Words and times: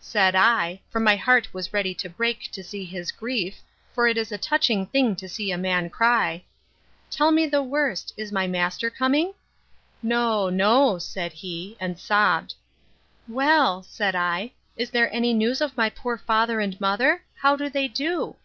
Said 0.00 0.34
I, 0.34 0.80
(for 0.88 0.98
my 0.98 1.14
heart 1.14 1.52
was 1.52 1.74
ready 1.74 1.92
to 1.96 2.08
break 2.08 2.50
to 2.52 2.64
see 2.64 2.86
his 2.86 3.12
grief; 3.12 3.60
for 3.94 4.08
it 4.08 4.16
is 4.16 4.32
a 4.32 4.38
touching 4.38 4.86
thing 4.86 5.14
to 5.16 5.28
see 5.28 5.50
a 5.52 5.58
man 5.58 5.90
cry), 5.90 6.42
Tell 7.10 7.30
me 7.30 7.44
the 7.44 7.62
worst! 7.62 8.14
Is 8.16 8.32
my 8.32 8.46
master 8.46 8.88
coming? 8.88 9.34
No, 10.02 10.48
no, 10.48 10.96
said 10.98 11.34
he, 11.34 11.76
and 11.78 11.98
sobbed.—Well, 12.00 13.82
said 13.82 14.16
I, 14.16 14.52
is 14.74 14.88
there 14.88 15.12
any 15.14 15.34
news 15.34 15.60
of 15.60 15.76
my 15.76 15.90
poor 15.90 16.16
father 16.16 16.60
and 16.60 16.80
mother? 16.80 17.20
How 17.40 17.54
do 17.54 17.68
they 17.68 17.86
do? 17.88 18.36